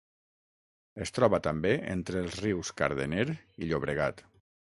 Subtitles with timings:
[1.05, 4.27] Es troba també entre els rius Cardener i Llobregat.